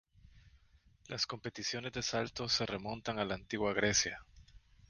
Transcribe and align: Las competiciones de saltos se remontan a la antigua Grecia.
Las 1.09 1.27
competiciones 1.27 1.93
de 1.93 2.01
saltos 2.01 2.53
se 2.53 2.65
remontan 2.65 3.19
a 3.19 3.23
la 3.25 3.35
antigua 3.35 3.71
Grecia. 3.71 4.25